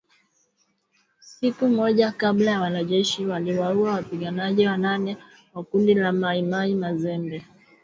Siku 1.19 1.67
moja 1.67 2.11
kabla 2.11 2.61
wanajeshi 2.61 3.25
waliwaua 3.25 3.91
wapiganaji 3.93 4.67
wanane 4.67 5.17
wa 5.53 5.63
kundi 5.63 5.93
la 5.93 6.11
Mai 6.11 6.41
Mai 6.41 6.75
Mazembe 6.75 7.43